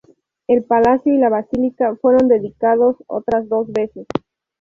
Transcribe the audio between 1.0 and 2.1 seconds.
y la basílica